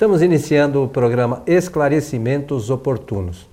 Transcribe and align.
Estamos 0.00 0.22
iniciando 0.22 0.82
o 0.82 0.88
programa 0.88 1.42
Esclarecimentos 1.46 2.70
Oportunos. 2.70 3.46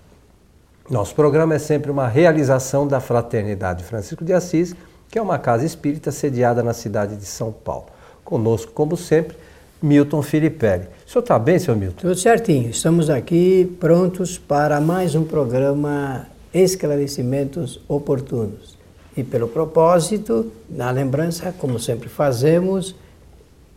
Nosso 0.89 1.13
programa 1.13 1.55
é 1.55 1.59
sempre 1.59 1.91
uma 1.91 2.07
realização 2.07 2.87
da 2.87 3.01
Fraternidade 3.01 3.83
Francisco 3.83 4.23
de 4.23 4.31
Assis, 4.31 4.73
que 5.11 5.19
é 5.19 5.21
uma 5.21 5.37
casa 5.37 5.65
espírita 5.65 6.09
sediada 6.09 6.63
na 6.63 6.71
cidade 6.71 7.17
de 7.17 7.25
São 7.25 7.51
Paulo. 7.51 7.87
Conosco, 8.23 8.71
como 8.71 8.95
sempre, 8.95 9.35
Milton 9.81 10.21
Filipelli. 10.21 10.87
O 11.05 11.09
senhor 11.09 11.21
está 11.21 11.37
bem, 11.37 11.59
senhor 11.59 11.75
Milton? 11.75 11.99
Tudo 11.99 12.15
certinho. 12.15 12.69
Estamos 12.69 13.09
aqui 13.09 13.75
prontos 13.77 14.37
para 14.37 14.79
mais 14.79 15.15
um 15.15 15.25
programa 15.25 16.27
Esclarecimentos 16.53 17.81
Oportunos. 17.89 18.77
E 19.17 19.21
pelo 19.21 19.49
propósito, 19.49 20.49
na 20.69 20.91
lembrança, 20.91 21.53
como 21.59 21.77
sempre 21.77 22.07
fazemos, 22.07 22.95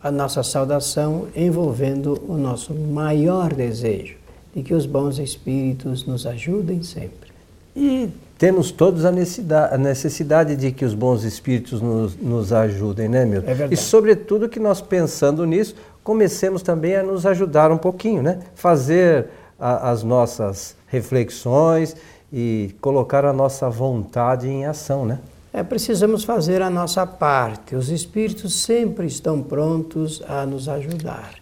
a 0.03 0.11
nossa 0.11 0.43
saudação 0.43 1.27
envolvendo 1.35 2.21
o 2.27 2.35
nosso 2.35 2.73
maior 2.73 3.53
desejo 3.53 4.15
de 4.53 4.63
que 4.63 4.73
os 4.73 4.85
bons 4.85 5.19
espíritos 5.19 6.05
nos 6.05 6.25
ajudem 6.25 6.83
sempre. 6.83 7.31
E 7.75 8.09
temos 8.37 8.71
todos 8.71 9.05
a 9.05 9.11
necessidade, 9.11 9.75
a 9.75 9.77
necessidade 9.77 10.55
de 10.55 10.71
que 10.71 10.83
os 10.83 10.93
bons 10.93 11.23
espíritos 11.23 11.81
nos, 11.81 12.17
nos 12.17 12.51
ajudem, 12.51 13.07
né, 13.07 13.23
Milton? 13.23 13.47
É 13.47 13.53
verdade. 13.53 13.73
E 13.73 13.77
sobretudo 13.77 14.49
que 14.49 14.59
nós 14.59 14.81
pensando 14.81 15.45
nisso, 15.45 15.75
comecemos 16.03 16.61
também 16.61 16.95
a 16.95 17.03
nos 17.03 17.25
ajudar 17.25 17.71
um 17.71 17.77
pouquinho, 17.77 18.21
né? 18.21 18.39
Fazer 18.55 19.27
a, 19.59 19.91
as 19.91 20.03
nossas 20.03 20.75
reflexões 20.87 21.95
e 22.33 22.75
colocar 22.81 23.23
a 23.25 23.31
nossa 23.31 23.69
vontade 23.69 24.49
em 24.49 24.65
ação, 24.65 25.05
né? 25.05 25.19
É, 25.53 25.61
precisamos 25.63 26.23
fazer 26.23 26.61
a 26.61 26.69
nossa 26.69 27.05
parte. 27.05 27.75
Os 27.75 27.89
espíritos 27.89 28.53
sempre 28.53 29.05
estão 29.05 29.43
prontos 29.43 30.21
a 30.25 30.45
nos 30.45 30.69
ajudar. 30.69 31.35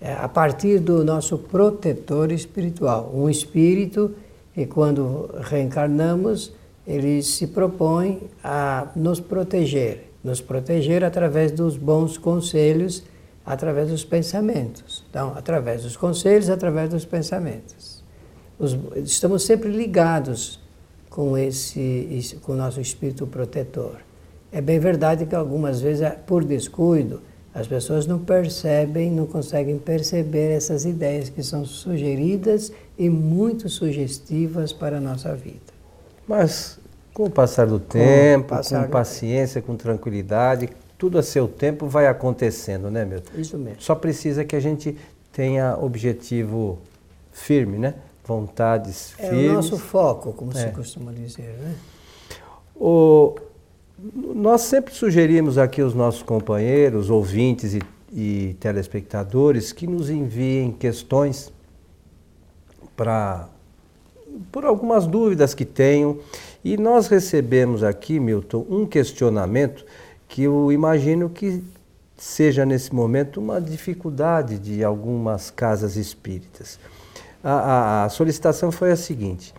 É, 0.00 0.14
a 0.14 0.26
partir 0.26 0.80
do 0.80 1.04
nosso 1.04 1.38
protetor 1.38 2.32
espiritual. 2.32 3.12
Um 3.14 3.30
espírito 3.30 4.12
que, 4.52 4.66
quando 4.66 5.30
reencarnamos, 5.42 6.52
ele 6.84 7.22
se 7.22 7.46
propõe 7.46 8.28
a 8.42 8.88
nos 8.96 9.20
proteger. 9.20 10.10
Nos 10.24 10.40
proteger 10.40 11.04
através 11.04 11.52
dos 11.52 11.76
bons 11.76 12.18
conselhos, 12.18 13.04
através 13.46 13.90
dos 13.90 14.04
pensamentos. 14.04 15.04
Então, 15.08 15.34
através 15.36 15.84
dos 15.84 15.96
conselhos, 15.96 16.50
através 16.50 16.90
dos 16.90 17.04
pensamentos. 17.04 18.02
Os, 18.58 18.76
estamos 19.04 19.44
sempre 19.44 19.68
ligados 19.70 20.61
com 21.12 21.36
esse 21.36 22.38
com 22.42 22.52
o 22.52 22.56
nosso 22.56 22.80
espírito 22.80 23.26
protetor. 23.26 23.96
É 24.50 24.60
bem 24.60 24.78
verdade 24.78 25.26
que 25.26 25.34
algumas 25.34 25.80
vezes, 25.80 26.02
é 26.02 26.10
por 26.10 26.42
descuido, 26.44 27.22
as 27.54 27.66
pessoas 27.66 28.06
não 28.06 28.18
percebem, 28.18 29.10
não 29.10 29.26
conseguem 29.26 29.78
perceber 29.78 30.52
essas 30.52 30.84
ideias 30.86 31.28
que 31.28 31.42
são 31.42 31.64
sugeridas 31.66 32.72
e 32.98 33.10
muito 33.10 33.68
sugestivas 33.68 34.72
para 34.72 34.96
a 34.96 35.00
nossa 35.00 35.34
vida. 35.34 35.60
Mas 36.26 36.78
com 37.12 37.24
o 37.24 37.30
passar 37.30 37.66
do 37.66 37.78
tempo, 37.78 38.48
com, 38.48 38.56
passar 38.56 38.84
com 38.84 38.90
paciência, 38.90 39.60
tempo. 39.60 39.72
com 39.72 39.76
tranquilidade, 39.76 40.70
tudo 40.96 41.18
a 41.18 41.22
seu 41.22 41.46
tempo 41.46 41.86
vai 41.86 42.06
acontecendo, 42.06 42.90
né, 42.90 43.04
meu? 43.04 43.20
Isso 43.36 43.58
mesmo. 43.58 43.82
Só 43.82 43.94
precisa 43.94 44.44
que 44.44 44.56
a 44.56 44.60
gente 44.60 44.96
tenha 45.30 45.76
objetivo 45.76 46.78
firme, 47.32 47.76
né? 47.78 47.94
Vontades 48.24 49.14
é 49.18 49.28
firmes. 49.28 49.46
É 49.46 49.50
o 49.50 49.54
nosso 49.54 49.78
foco, 49.78 50.32
como 50.32 50.52
é. 50.52 50.54
se 50.54 50.70
costuma 50.70 51.12
dizer. 51.12 51.56
Né? 51.58 51.74
O, 52.76 53.34
nós 54.34 54.62
sempre 54.62 54.94
sugerimos 54.94 55.58
aqui 55.58 55.80
aos 55.80 55.94
nossos 55.94 56.22
companheiros, 56.22 57.10
ouvintes 57.10 57.74
e, 57.74 57.82
e 58.12 58.56
telespectadores 58.60 59.72
que 59.72 59.86
nos 59.86 60.10
enviem 60.10 60.72
questões 60.72 61.52
para 62.96 63.48
por 64.50 64.64
algumas 64.64 65.06
dúvidas 65.06 65.52
que 65.54 65.64
tenham. 65.64 66.18
E 66.64 66.76
nós 66.78 67.06
recebemos 67.06 67.82
aqui, 67.82 68.18
Milton, 68.18 68.66
um 68.68 68.86
questionamento 68.86 69.84
que 70.26 70.44
eu 70.44 70.72
imagino 70.72 71.28
que 71.28 71.62
seja 72.16 72.64
nesse 72.64 72.94
momento 72.94 73.40
uma 73.40 73.60
dificuldade 73.60 74.58
de 74.58 74.82
algumas 74.82 75.50
casas 75.50 75.96
espíritas 75.96 76.78
a, 77.42 78.04
a, 78.04 78.08
solicitação 78.08 78.70
foi 78.70 78.92
a 78.92 78.96
seguinte: 78.96 79.54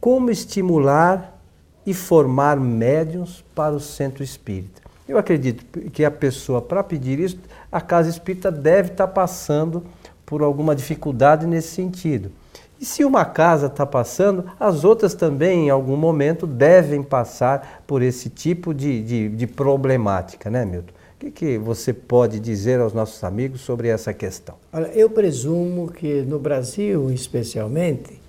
como 0.00 0.30
estimular 0.30 1.40
e 1.86 1.94
formar 1.94 2.58
médiums 2.58 3.44
para 3.54 3.74
o 3.74 3.80
centro 3.80 4.22
espírita? 4.22 4.82
Eu 5.06 5.18
acredito 5.18 5.64
que 5.90 6.04
a 6.04 6.10
pessoa, 6.10 6.62
para 6.62 6.82
pedir 6.82 7.20
isso, 7.20 7.38
a 7.70 7.80
casa 7.80 8.08
espírita 8.08 8.50
deve 8.50 8.92
estar 8.92 9.08
passando 9.08 9.84
por 10.24 10.42
alguma 10.42 10.74
dificuldade 10.74 11.46
nesse 11.46 11.68
sentido. 11.68 12.32
E 12.80 12.84
se 12.84 13.04
uma 13.04 13.24
casa 13.24 13.66
está 13.66 13.86
passando, 13.86 14.44
as 14.58 14.84
outras 14.84 15.14
também, 15.14 15.66
em 15.66 15.70
algum 15.70 15.96
momento, 15.96 16.46
devem 16.46 17.02
passar 17.02 17.82
por 17.86 18.02
esse 18.02 18.28
tipo 18.28 18.74
de, 18.74 19.02
de, 19.02 19.28
de 19.28 19.46
problemática, 19.46 20.50
né, 20.50 20.64
Milton? 20.64 20.92
Que, 21.24 21.30
que 21.30 21.58
você 21.58 21.92
pode 21.92 22.40
dizer 22.40 22.80
aos 22.80 22.92
nossos 22.92 23.22
amigos 23.24 23.60
sobre 23.60 23.88
essa 23.88 24.12
questão? 24.12 24.56
Olha, 24.72 24.86
eu 24.88 25.08
presumo 25.08 25.90
que 25.90 26.22
no 26.22 26.38
Brasil, 26.38 27.10
especialmente, 27.10 28.20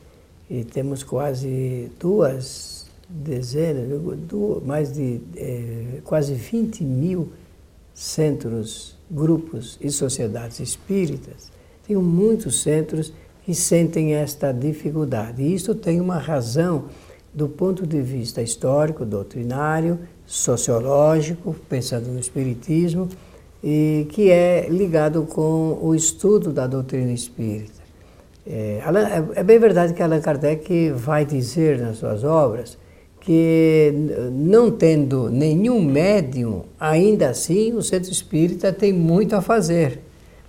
e 0.49 0.63
temos 0.63 1.03
quase 1.03 1.91
duas 1.99 2.85
dezenas, 3.09 3.87
duas, 4.27 4.63
mais 4.63 4.93
de 4.93 5.21
é, 5.35 5.99
quase 6.03 6.33
20 6.33 6.83
mil 6.83 7.29
centros, 7.93 8.95
grupos 9.09 9.77
e 9.81 9.89
sociedades 9.89 10.59
espíritas, 10.59 11.51
tem 11.87 11.95
muitos 11.95 12.61
centros 12.61 13.13
que 13.43 13.53
sentem 13.53 14.15
esta 14.15 14.51
dificuldade. 14.51 15.43
E 15.43 15.53
isso 15.53 15.75
tem 15.75 16.01
uma 16.01 16.17
razão 16.17 16.85
do 17.33 17.47
ponto 17.47 17.85
de 17.85 18.01
vista 18.01 18.41
histórico, 18.41 19.05
doutrinário, 19.05 19.99
sociológico, 20.25 21.55
pensando 21.69 22.09
no 22.09 22.19
Espiritismo, 22.19 23.09
e 23.63 24.07
que 24.11 24.29
é 24.29 24.67
ligado 24.69 25.23
com 25.23 25.79
o 25.81 25.95
estudo 25.95 26.53
da 26.53 26.67
doutrina 26.67 27.11
espírita. 27.11 27.83
É, 28.45 28.79
é, 29.33 29.39
é 29.39 29.43
bem 29.43 29.57
verdade 29.57 29.93
que 29.93 30.03
Allan 30.03 30.21
Kardec 30.21 30.91
vai 30.91 31.25
dizer 31.25 31.79
nas 31.79 31.97
suas 31.97 32.23
obras 32.23 32.77
que, 33.19 33.91
não 34.31 34.69
tendo 34.69 35.31
nenhum 35.31 35.83
médium, 35.83 36.63
ainda 36.79 37.29
assim 37.29 37.73
o 37.73 37.81
centro 37.81 38.11
espírita 38.11 38.71
tem 38.71 38.93
muito 38.93 39.35
a 39.35 39.41
fazer, 39.41 39.99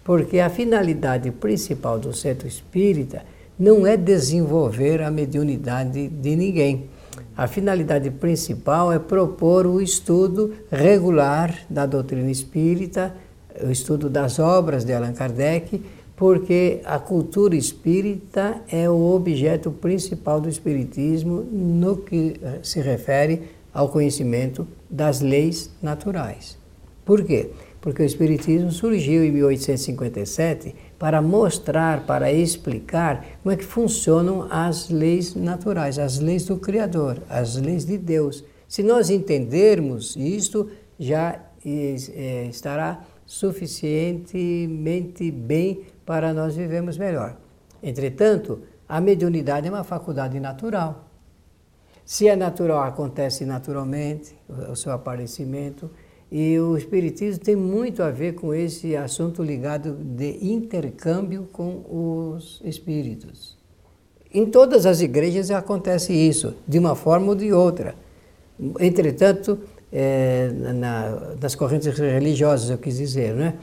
porque 0.05 0.39
a 0.39 0.51
finalidade 0.51 1.31
principal 1.31 1.99
do 1.99 2.13
centro 2.13 2.47
espírita 2.47 3.23
não 3.59 3.87
é 3.87 3.97
desenvolver 3.97 5.01
a 5.01 5.11
mediunidade 5.11 6.07
de 6.07 6.37
ninguém 6.37 6.91
a 7.37 7.47
finalidade 7.47 8.10
principal 8.10 8.93
é 8.93 8.99
propor 8.99 9.66
o 9.66 9.81
estudo 9.81 10.54
regular 10.71 11.54
da 11.69 11.87
doutrina 11.87 12.31
espírita, 12.31 13.15
o 13.62 13.71
estudo 13.71 14.09
das 14.09 14.38
obras 14.38 14.84
de 14.84 14.93
Allan 14.93 15.12
Kardec, 15.12 15.82
porque 16.16 16.81
a 16.84 16.99
cultura 16.99 17.54
espírita 17.54 18.62
é 18.69 18.88
o 18.88 19.15
objeto 19.15 19.71
principal 19.71 20.41
do 20.41 20.49
espiritismo 20.49 21.43
no 21.43 21.99
que 21.99 22.41
se 22.62 22.81
refere 22.81 23.43
ao 23.72 23.91
conhecimento 23.91 24.66
das 24.88 25.21
leis 25.21 25.71
naturais. 25.83 26.56
Por 27.04 27.22
quê? 27.22 27.50
Porque 27.81 28.03
o 28.03 28.06
espiritismo 28.06 28.72
surgiu 28.72 29.22
em 29.22 29.31
1857 29.31 30.75
para 30.99 31.21
mostrar, 31.21 32.07
para 32.07 32.33
explicar 32.33 33.27
como 33.43 33.53
é 33.53 33.57
que 33.57 33.65
funcionam 33.65 34.49
as 34.51 34.89
leis 34.89 35.34
naturais, 35.34 35.99
as 35.99 36.19
leis 36.19 36.47
do 36.47 36.57
Criador, 36.57 37.19
as 37.29 37.57
leis 37.57 37.84
de 37.84 37.99
Deus. 37.99 38.43
Se 38.67 38.83
nós 38.83 39.11
entendermos 39.11 40.17
isto, 40.17 40.71
já 40.99 41.39
é, 41.65 42.47
estará 42.49 43.05
suficientemente 43.27 45.31
bem 45.31 45.83
para 46.05 46.33
nós 46.33 46.57
vivermos 46.57 46.97
melhor. 46.97 47.37
Entretanto, 47.83 48.63
a 48.89 49.01
mediunidade 49.01 49.66
é 49.66 49.71
uma 49.71 49.83
faculdade 49.84 50.41
natural. 50.41 51.04
Se 52.04 52.28
é 52.28 52.37
natural, 52.37 52.84
acontece 52.84 53.45
naturalmente 53.45 54.37
o 54.48 54.77
seu 54.77 54.93
aparecimento. 54.93 55.91
E 56.31 56.59
o 56.59 56.77
Espiritismo 56.77 57.43
tem 57.43 57.55
muito 57.55 58.03
a 58.03 58.11
ver 58.11 58.34
com 58.34 58.53
esse 58.53 58.97
assunto 58.97 59.43
ligado 59.43 59.93
de 59.95 60.39
intercâmbio 60.45 61.49
com 61.53 61.84
os 62.37 62.61
espíritos. 62.65 63.57
Em 64.34 64.45
todas 64.45 64.87
as 64.87 65.01
igrejas 65.01 65.51
acontece 65.51 66.13
isso, 66.13 66.55
de 66.67 66.78
uma 66.78 66.97
forma 66.97 67.28
ou 67.28 67.34
de 67.34 67.53
outra. 67.53 67.95
Entretanto, 68.81 69.59
é, 69.93 70.51
na, 70.75 71.37
nas 71.41 71.55
correntes 71.55 71.97
religiosas, 71.97 72.71
eu 72.71 72.79
quis 72.79 72.97
dizer, 72.97 73.34
né? 73.34 73.55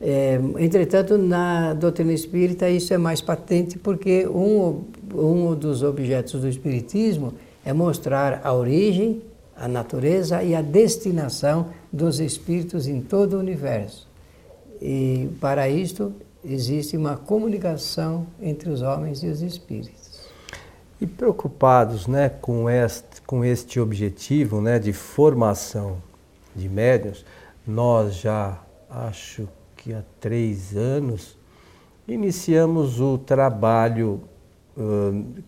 É, 0.00 0.40
entretanto, 0.58 1.16
na 1.16 1.74
doutrina 1.74 2.12
espírita 2.12 2.68
isso 2.68 2.92
é 2.92 2.98
mais 2.98 3.20
patente 3.20 3.78
porque 3.78 4.26
um, 4.26 4.82
um 5.14 5.54
dos 5.54 5.84
objetos 5.84 6.40
do 6.40 6.48
espiritismo 6.48 7.34
é 7.64 7.72
mostrar 7.72 8.40
a 8.42 8.52
origem, 8.52 9.22
a 9.56 9.68
natureza 9.68 10.42
e 10.42 10.54
a 10.54 10.62
destinação 10.62 11.68
dos 11.92 12.20
espíritos 12.20 12.86
em 12.86 13.00
todo 13.00 13.34
o 13.34 13.38
universo. 13.38 14.08
E 14.80 15.28
para 15.40 15.68
isto 15.68 16.12
existe 16.44 16.96
uma 16.96 17.16
comunicação 17.16 18.26
entre 18.40 18.68
os 18.68 18.82
homens 18.82 19.22
e 19.22 19.28
os 19.28 19.42
espíritos. 19.42 20.28
E 21.00 21.06
preocupados 21.06 22.06
né, 22.06 22.28
com, 22.28 22.68
este, 22.68 23.22
com 23.22 23.44
este 23.44 23.80
objetivo 23.80 24.60
né, 24.60 24.78
de 24.78 24.92
formação 24.92 25.96
de 26.54 26.68
médiuns, 26.68 27.24
nós 27.66 28.16
já, 28.16 28.60
acho 28.88 29.48
que 29.76 29.92
há 29.92 30.02
três 30.20 30.76
anos, 30.76 31.36
iniciamos 32.06 33.00
o 33.00 33.18
trabalho 33.18 34.20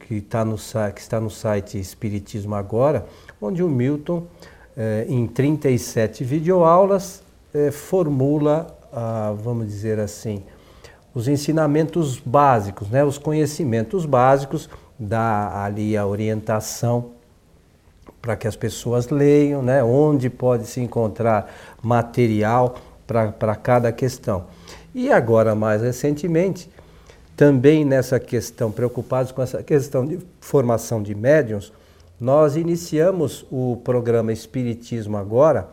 que, 0.01 0.21
tá 0.21 0.45
no, 0.45 0.57
que 0.57 1.01
está 1.01 1.21
no 1.21 1.31
site 1.31 1.79
Espiritismo 1.79 2.55
Agora, 2.55 3.07
onde 3.41 3.63
o 3.63 3.69
Milton, 3.69 4.19
uh, 4.19 5.09
em 5.09 5.27
37 5.27 6.25
videoaulas, 6.25 7.23
uh, 7.55 7.73
formula, 7.73 8.67
vamos 9.43 9.67
dizer 9.67 9.99
assim, 9.99 10.43
os 11.15 11.27
ensinamentos 11.27 12.21
básicos, 12.25 12.89
né, 12.91 13.05
os 13.05 13.19
conhecimentos 13.19 14.07
básicos, 14.07 14.69
dá 14.99 15.65
ali 15.65 15.97
a 15.97 16.07
orientação 16.07 17.11
para 18.21 18.37
que 18.37 18.49
as 18.49 18.57
pessoas 18.57 19.09
leiam, 19.09 19.63
né, 19.63 19.83
onde 19.83 20.31
pode 20.31 20.67
se 20.67 20.81
encontrar 20.81 21.53
material 21.83 22.77
para 23.07 23.55
cada 23.57 23.93
questão. 23.93 24.47
E 24.95 25.11
agora, 25.11 25.55
mais 25.55 25.83
recentemente, 25.83 26.71
também 27.37 27.85
nessa 27.85 28.21
questão, 28.21 28.71
preocupados 28.71 29.33
com 29.33 29.43
essa 29.43 29.63
questão 29.63 30.07
de 30.07 30.19
formação 30.41 31.03
de 31.03 31.15
médiums, 31.15 31.73
nós 32.21 32.57
iniciamos 32.57 33.45
o 33.51 33.81
programa 33.85 34.33
Espiritismo 34.33 35.17
Agora, 35.17 35.69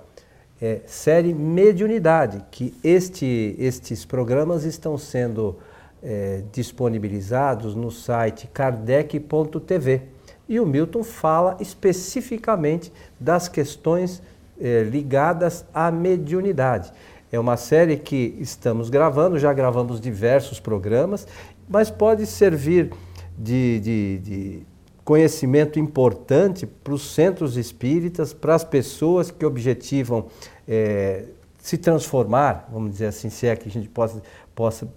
é, 0.61 0.81
série 0.85 1.33
Mediunidade, 1.33 2.43
que 2.51 2.73
este, 2.83 3.55
estes 3.59 4.05
programas 4.05 4.63
estão 4.63 4.97
sendo 4.97 5.57
é, 6.03 6.41
disponibilizados 6.51 7.75
no 7.75 7.91
site 7.91 8.47
kardec.tv. 8.47 10.01
E 10.49 10.59
o 10.59 10.65
Milton 10.65 11.03
fala 11.03 11.57
especificamente 11.59 12.91
das 13.19 13.47
questões 13.47 14.21
é, 14.59 14.83
ligadas 14.83 15.63
à 15.73 15.91
mediunidade. 15.91 16.91
É 17.31 17.39
uma 17.39 17.56
série 17.56 17.95
que 17.95 18.36
estamos 18.39 18.89
gravando, 18.89 19.39
já 19.39 19.54
gravamos 19.54 20.01
diversos 20.01 20.60
programas, 20.60 21.25
mas 21.69 21.89
pode 21.89 22.25
servir 22.25 22.92
de, 23.38 23.80
de, 23.80 24.19
de 24.19 24.63
conhecimento 25.06 25.80
importante 25.80 26.66
para 26.66 26.94
os 26.94 27.13
centros 27.13 27.56
espíritas, 27.56 28.33
para 28.33 28.56
as 28.56 28.63
pessoas 28.63 29.31
que 29.31 29.45
objetivam 29.45 30.25
é, 30.68 31.24
se 31.57 31.78
transformar, 31.78 32.68
vamos 32.72 32.92
dizer 32.92 33.07
assim, 33.07 33.30
se 33.30 33.48
é 33.48 33.56
que 33.56 33.69
a 33.69 33.72
gente 33.72 33.88
possa, 33.88 34.22
possa 34.54 34.88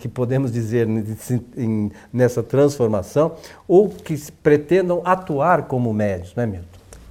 que 0.00 0.08
podemos 0.08 0.52
dizer 0.52 0.86
nessa 2.12 2.42
transformação, 2.42 3.36
ou 3.66 3.88
que 3.88 4.14
pretendam 4.42 5.00
atuar 5.04 5.66
como 5.66 5.92
médios, 5.94 6.34
não 6.36 6.42
é, 6.42 6.46
Milton? 6.46 6.66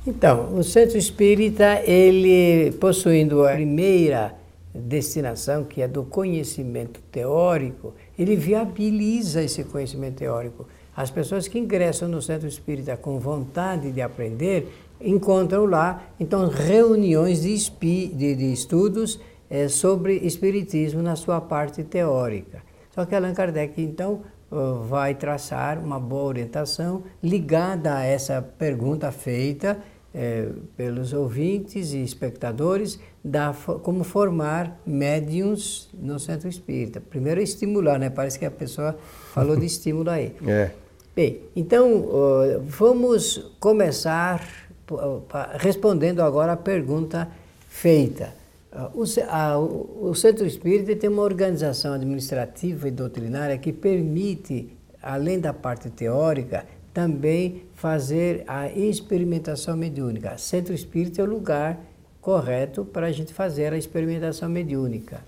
Então, 0.05 0.55
o 0.55 0.63
centro 0.63 0.97
espírita, 0.97 1.81
ele 1.83 2.71
possuindo 2.79 3.47
a 3.47 3.53
primeira 3.53 4.40
destinação, 4.73 5.63
que 5.63 5.81
é 5.81 5.87
do 5.87 6.03
conhecimento 6.03 7.01
teórico, 7.11 7.93
ele 8.17 8.35
viabiliza 8.35 9.41
esse 9.41 9.63
conhecimento 9.63 10.17
teórico. 10.17 10.67
As 10.95 11.09
pessoas 11.09 11.47
que 11.47 11.59
ingressam 11.59 12.07
no 12.07 12.21
centro 12.21 12.47
espírita 12.47 12.95
com 12.97 13.19
vontade 13.19 13.91
de 13.91 14.01
aprender, 14.01 14.71
encontram 14.99 15.65
lá, 15.65 16.03
então, 16.19 16.47
reuniões 16.47 17.41
de, 17.41 17.57
de, 18.07 18.35
de 18.35 18.53
estudos 18.53 19.19
é, 19.49 19.67
sobre 19.67 20.17
espiritismo 20.17 21.01
na 21.01 21.15
sua 21.15 21.41
parte 21.41 21.83
teórica. 21.83 22.61
Só 22.91 23.05
que 23.05 23.15
Allan 23.15 23.33
Kardec, 23.33 23.81
então, 23.81 24.21
vai 24.83 25.15
traçar 25.15 25.79
uma 25.79 25.97
boa 25.97 26.23
orientação 26.23 27.03
ligada 27.23 27.95
a 27.95 28.03
essa 28.03 28.41
pergunta 28.41 29.09
feita 29.09 29.79
é, 30.13 30.47
pelos 30.75 31.13
ouvintes 31.13 31.93
e 31.93 32.03
espectadores 32.03 32.99
da, 33.23 33.53
como 33.83 34.03
formar 34.03 34.79
médiums 34.85 35.89
no 35.93 36.19
centro 36.19 36.49
espírita. 36.49 36.99
Primeiro 36.99 37.39
é 37.39 37.43
estimular, 37.43 37.97
né? 37.97 38.09
Parece 38.09 38.37
que 38.37 38.45
a 38.45 38.51
pessoa 38.51 38.97
falou 39.33 39.55
de 39.55 39.65
estímulo 39.67 40.09
aí. 40.09 40.35
É. 40.45 40.71
Bem, 41.15 41.41
então 41.55 42.07
vamos 42.63 43.51
começar 43.59 44.41
respondendo 45.59 46.21
agora 46.21 46.53
a 46.53 46.57
pergunta 46.57 47.27
feita. 47.67 48.33
O, 48.93 49.03
a, 49.27 49.59
o 49.59 50.13
Centro 50.15 50.45
Espírita 50.45 50.95
tem 50.95 51.09
uma 51.09 51.23
organização 51.23 51.93
administrativa 51.93 52.87
e 52.87 52.91
doutrinária 52.91 53.57
que 53.57 53.73
permite, 53.73 54.69
além 55.01 55.39
da 55.39 55.53
parte 55.53 55.89
teórica, 55.89 56.65
também 56.93 57.63
fazer 57.73 58.43
a 58.47 58.69
experimentação 58.69 59.75
mediúnica. 59.75 60.37
Centro 60.37 60.73
Espírita 60.73 61.21
é 61.21 61.23
o 61.23 61.27
lugar 61.27 61.79
correto 62.19 62.85
para 62.85 63.07
a 63.07 63.11
gente 63.11 63.33
fazer 63.33 63.73
a 63.73 63.77
experimentação 63.77 64.47
mediúnica. 64.49 65.21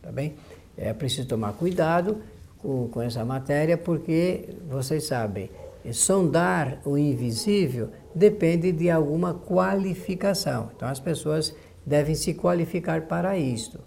Tá 0.00 0.12
bem? 0.12 0.34
É 0.76 0.92
preciso 0.92 1.28
tomar 1.28 1.52
cuidado 1.54 2.18
com, 2.58 2.88
com 2.88 3.02
essa 3.02 3.24
matéria, 3.24 3.76
porque 3.76 4.48
vocês 4.68 5.06
sabem, 5.06 5.50
sondar 5.92 6.80
o 6.84 6.96
invisível 6.96 7.90
depende 8.14 8.70
de 8.70 8.88
alguma 8.88 9.34
qualificação. 9.34 10.70
Então 10.76 10.88
as 10.88 11.00
pessoas 11.00 11.54
devem 11.84 12.14
se 12.14 12.34
qualificar 12.34 13.02
para 13.02 13.36
isto. 13.36 13.80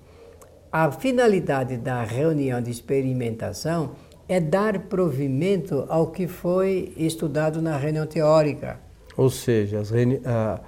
A 0.72 0.92
finalidade 0.92 1.78
da 1.78 2.04
reunião 2.04 2.62
de 2.62 2.70
experimentação 2.70 3.92
é 4.28 4.40
dar 4.40 4.80
provimento 4.80 5.86
ao 5.88 6.08
que 6.08 6.28
foi 6.28 6.94
estudado 6.98 7.62
na 7.62 7.78
reunião 7.78 8.06
teórica. 8.06 8.80
Ou 9.16 9.30
seja, 9.30 9.82
a, 10.26 10.60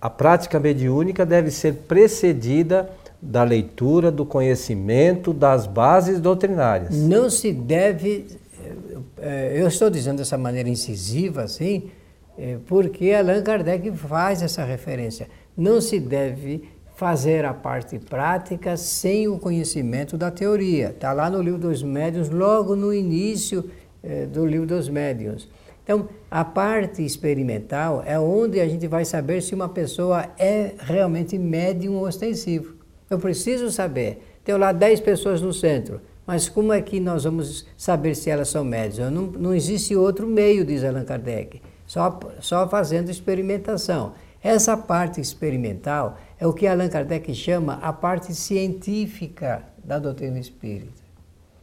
a 0.00 0.10
prática 0.10 0.58
mediúnica 0.58 1.26
deve 1.26 1.50
ser 1.50 1.74
precedida 1.88 2.88
da 3.20 3.44
leitura, 3.44 4.10
do 4.10 4.26
conhecimento, 4.26 5.32
das 5.32 5.66
bases 5.66 6.18
doutrinárias. 6.18 6.96
Não 6.96 7.30
se 7.30 7.52
deve, 7.52 8.26
eh, 9.18 9.52
eu 9.56 9.68
estou 9.68 9.88
dizendo 9.88 10.18
dessa 10.18 10.36
maneira 10.36 10.68
incisiva 10.68 11.42
assim, 11.42 11.90
eh, 12.36 12.58
porque 12.66 13.12
Allan 13.12 13.42
Kardec 13.42 13.92
faz 13.92 14.42
essa 14.42 14.64
referência. 14.64 15.28
Não 15.56 15.80
se 15.80 16.00
deve 16.00 16.64
fazer 16.94 17.44
a 17.44 17.54
parte 17.54 17.98
prática 17.98 18.76
sem 18.76 19.28
o 19.28 19.38
conhecimento 19.38 20.16
da 20.16 20.30
teoria. 20.30 20.90
Está 20.90 21.12
lá 21.12 21.28
no 21.30 21.40
livro 21.40 21.58
dos 21.58 21.82
médiuns, 21.82 22.30
logo 22.30 22.76
no 22.76 22.92
início 22.92 23.68
eh, 24.02 24.26
do 24.26 24.46
livro 24.46 24.66
dos 24.66 24.88
médiuns. 24.88 25.48
Então, 25.84 26.08
a 26.30 26.44
parte 26.44 27.04
experimental 27.04 28.02
é 28.06 28.18
onde 28.18 28.60
a 28.60 28.68
gente 28.68 28.86
vai 28.86 29.04
saber 29.04 29.42
se 29.42 29.54
uma 29.54 29.68
pessoa 29.68 30.28
é 30.38 30.74
realmente 30.78 31.36
médium 31.36 32.00
ostensivo. 32.00 32.74
Eu 33.10 33.18
preciso 33.18 33.70
saber. 33.70 34.22
Tenho 34.44 34.58
lá 34.58 34.72
10 34.72 35.00
pessoas 35.00 35.40
no 35.40 35.52
centro, 35.52 36.00
mas 36.26 36.48
como 36.48 36.72
é 36.72 36.80
que 36.80 37.00
nós 37.00 37.24
vamos 37.24 37.66
saber 37.76 38.14
se 38.14 38.30
elas 38.30 38.48
são 38.48 38.64
médiums? 38.64 39.12
Não, 39.12 39.22
não 39.22 39.54
existe 39.54 39.94
outro 39.96 40.26
meio, 40.26 40.64
diz 40.64 40.84
Allan 40.84 41.04
Kardec, 41.04 41.60
só, 41.86 42.18
só 42.40 42.68
fazendo 42.68 43.10
experimentação. 43.10 44.12
Essa 44.42 44.76
parte 44.76 45.20
experimental 45.20 46.18
é 46.42 46.46
o 46.46 46.52
que 46.52 46.66
Allan 46.66 46.88
Kardec 46.88 47.32
chama 47.36 47.74
a 47.74 47.92
parte 47.92 48.34
científica 48.34 49.62
da 49.84 50.00
doutrina 50.00 50.40
espírita. 50.40 51.00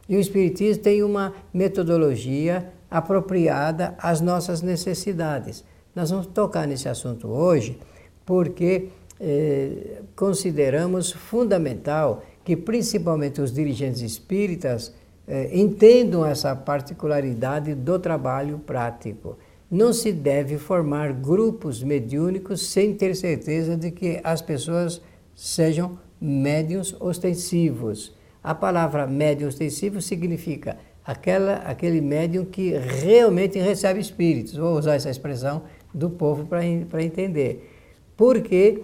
E 0.08 0.16
o 0.16 0.18
Espiritismo 0.18 0.82
tem 0.82 1.02
uma 1.02 1.34
metodologia 1.52 2.72
apropriada 2.90 3.94
às 3.98 4.22
nossas 4.22 4.62
necessidades. 4.62 5.62
Nós 5.94 6.08
vamos 6.10 6.28
tocar 6.28 6.66
nesse 6.66 6.88
assunto 6.88 7.28
hoje 7.28 7.78
porque 8.24 8.88
eh, 9.20 10.00
consideramos 10.16 11.12
fundamental 11.12 12.22
que 12.42 12.56
principalmente 12.56 13.38
os 13.42 13.52
dirigentes 13.52 14.00
espíritas 14.00 14.94
eh, 15.28 15.50
entendam 15.52 16.24
essa 16.24 16.56
particularidade 16.56 17.74
do 17.74 17.98
trabalho 17.98 18.58
prático 18.60 19.36
não 19.70 19.92
se 19.92 20.12
deve 20.12 20.58
formar 20.58 21.12
grupos 21.12 21.82
mediúnicos 21.82 22.66
sem 22.68 22.92
ter 22.94 23.14
certeza 23.14 23.76
de 23.76 23.90
que 23.90 24.20
as 24.24 24.42
pessoas 24.42 25.00
sejam 25.34 25.98
médiums 26.20 26.94
ostensivos. 26.98 28.12
A 28.42 28.54
palavra 28.54 29.06
médium 29.06 29.48
ostensivo 29.48 30.00
significa 30.02 30.76
aquela, 31.04 31.56
aquele 31.56 32.00
médium 32.00 32.44
que 32.44 32.70
realmente 32.76 33.58
recebe 33.58 34.00
espíritos. 34.00 34.54
Vou 34.56 34.76
usar 34.76 34.94
essa 34.94 35.10
expressão 35.10 35.62
do 35.94 36.10
povo 36.10 36.46
para 36.46 37.04
entender. 37.04 37.70
Porque 38.16 38.82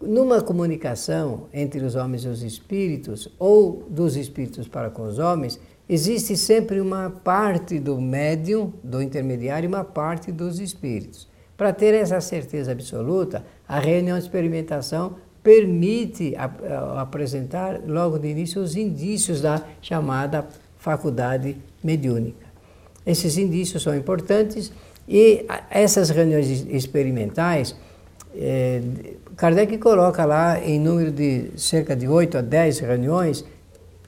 numa 0.00 0.40
comunicação 0.40 1.46
entre 1.52 1.84
os 1.84 1.94
homens 1.94 2.24
e 2.24 2.28
os 2.28 2.42
espíritos, 2.42 3.28
ou 3.38 3.86
dos 3.88 4.16
espíritos 4.16 4.68
para 4.68 4.90
com 4.90 5.02
os 5.02 5.18
homens, 5.18 5.60
existe 5.88 6.36
sempre 6.36 6.80
uma 6.80 7.10
parte 7.10 7.78
do 7.78 8.00
médium, 8.00 8.72
do 8.82 9.02
intermediário, 9.02 9.66
e 9.66 9.68
uma 9.68 9.84
parte 9.84 10.32
dos 10.32 10.58
espíritos. 10.58 11.28
Para 11.56 11.72
ter 11.72 11.94
essa 11.94 12.20
certeza 12.20 12.72
absoluta, 12.72 13.44
a 13.66 13.78
reunião 13.78 14.18
de 14.18 14.24
experimentação 14.24 15.16
permite 15.42 16.34
apresentar 16.96 17.80
logo 17.86 18.18
de 18.18 18.28
início 18.28 18.60
os 18.60 18.74
indícios 18.74 19.40
da 19.40 19.62
chamada 19.80 20.46
faculdade 20.76 21.56
mediúnica. 21.82 22.46
Esses 23.06 23.38
indícios 23.38 23.82
são 23.82 23.96
importantes 23.96 24.72
e 25.08 25.46
essas 25.70 26.10
reuniões 26.10 26.66
experimentais, 26.68 27.76
eh, 28.34 28.82
Kardec 29.36 29.78
coloca 29.78 30.24
lá 30.24 30.58
em 30.60 30.80
número 30.80 31.12
de 31.12 31.52
cerca 31.56 31.94
de 31.94 32.08
8 32.08 32.38
a 32.38 32.40
10 32.40 32.80
reuniões, 32.80 33.44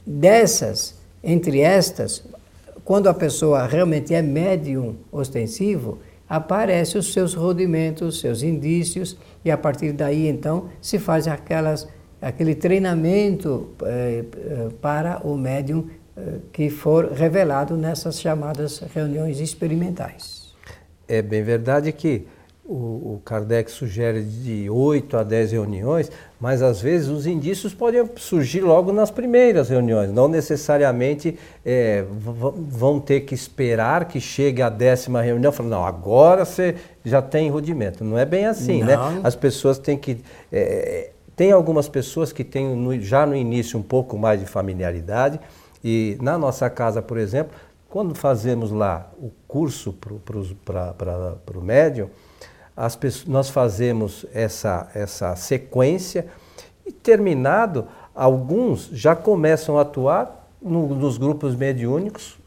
dessas, 0.04 0.97
entre 1.28 1.60
estas, 1.60 2.24
quando 2.82 3.06
a 3.06 3.12
pessoa 3.12 3.66
realmente 3.66 4.14
é 4.14 4.22
médium 4.22 4.96
ostensivo, 5.12 5.98
aparecem 6.26 6.98
os 6.98 7.12
seus 7.12 7.34
rudimentos, 7.34 8.18
seus 8.18 8.42
indícios, 8.42 9.14
e 9.44 9.50
a 9.50 9.58
partir 9.58 9.92
daí 9.92 10.26
então 10.26 10.70
se 10.80 10.98
faz 10.98 11.28
aquelas, 11.28 11.86
aquele 12.20 12.54
treinamento 12.54 13.68
eh, 13.82 14.24
eh, 14.34 14.68
para 14.80 15.20
o 15.22 15.36
médium 15.36 15.88
eh, 16.16 16.36
que 16.50 16.70
for 16.70 17.12
revelado 17.12 17.76
nessas 17.76 18.18
chamadas 18.18 18.78
reuniões 18.94 19.38
experimentais. 19.38 20.54
É 21.06 21.20
bem 21.20 21.42
verdade 21.42 21.92
que 21.92 22.26
o, 22.70 23.22
Kardec 23.24 23.70
sugere 23.70 24.22
de 24.22 24.68
8 24.68 25.16
a 25.16 25.22
10 25.22 25.52
reuniões, 25.52 26.12
mas 26.38 26.60
às 26.60 26.82
vezes 26.82 27.08
os 27.08 27.26
indícios 27.26 27.72
podem 27.72 28.08
surgir 28.16 28.60
logo 28.60 28.92
nas 28.92 29.10
primeiras 29.10 29.70
reuniões, 29.70 30.12
não 30.12 30.28
necessariamente 30.28 31.38
é, 31.64 32.04
vão 32.10 33.00
ter 33.00 33.20
que 33.22 33.34
esperar 33.34 34.04
que 34.04 34.20
chegue 34.20 34.60
a 34.60 34.68
décima 34.68 35.22
reunião, 35.22 35.50
falando, 35.50 35.72
não, 35.72 35.84
agora 35.84 36.44
você 36.44 36.74
já 37.02 37.22
tem 37.22 37.48
rudimento. 37.48 38.04
Não 38.04 38.18
é 38.18 38.26
bem 38.26 38.44
assim, 38.44 38.84
né? 38.84 38.96
não. 38.96 39.12
né? 39.12 39.20
As 39.24 39.34
pessoas 39.34 39.78
têm 39.78 39.96
que. 39.96 40.18
É, 40.52 41.10
tem 41.34 41.52
algumas 41.52 41.88
pessoas 41.88 42.32
que 42.32 42.44
têm 42.44 42.76
no, 42.76 43.00
já 43.00 43.24
no 43.24 43.34
início 43.34 43.78
um 43.78 43.82
pouco 43.82 44.18
mais 44.18 44.40
de 44.40 44.46
familiaridade, 44.46 45.40
e 45.82 46.18
na 46.20 46.36
nossa 46.36 46.68
casa, 46.68 47.00
por 47.00 47.16
exemplo, 47.16 47.56
quando 47.88 48.14
fazemos 48.14 48.70
lá 48.70 49.10
o 49.16 49.30
curso 49.46 49.94
para 49.94 51.56
o 51.56 51.62
médium, 51.62 52.10
pessoas, 52.94 53.26
nós 53.26 53.48
fazemos 53.48 54.24
essa, 54.32 54.88
essa 54.94 55.34
sequência 55.34 56.26
e 56.86 56.92
terminado, 56.92 57.86
alguns 58.14 58.88
já 58.92 59.16
começam 59.16 59.76
a 59.78 59.82
atuar 59.82 60.48
no, 60.62 60.94
nos 60.94 61.18
grupos 61.18 61.54
mediúnicos 61.54 62.38